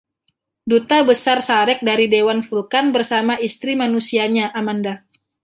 [0.71, 4.93] Duta Besar Sarek dari dewan Vulcan bersama istri manusianya Amanda.